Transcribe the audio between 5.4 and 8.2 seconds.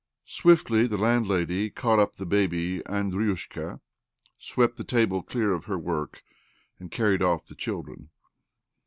of her worli and carried off the children.